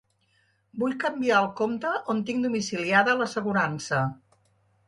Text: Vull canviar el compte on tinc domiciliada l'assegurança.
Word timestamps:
Vull 0.83 0.95
canviar 1.03 1.41
el 1.41 1.51
compte 1.59 1.91
on 2.15 2.23
tinc 2.31 2.43
domiciliada 2.49 3.17
l'assegurança. 3.21 4.05